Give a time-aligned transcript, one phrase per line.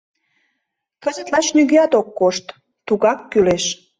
[1.03, 2.45] Кызыт лач нигӧат ок кошт—
[2.87, 3.65] тугак кӱлеш.